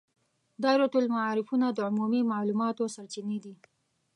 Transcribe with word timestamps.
دایرة 0.63 0.93
المعارفونه 1.01 1.67
د 1.71 1.79
عمومي 1.87 2.21
معلوماتو 2.31 2.83
سرچینې 2.95 3.37
دي. 3.45 3.55